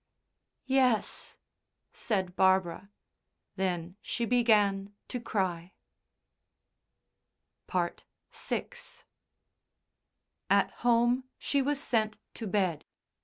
"Yes," 0.65 1.37
said 1.93 2.35
Barbara. 2.35 2.89
Then 3.55 3.97
she 4.01 4.25
began 4.25 4.95
to 5.09 5.19
cry. 5.19 5.73
VI 7.71 7.93
At 10.49 10.71
home 10.77 11.25
she 11.37 11.61
was 11.61 11.79
sent 11.79 12.17
to 12.33 12.47
bed. 12.47 12.83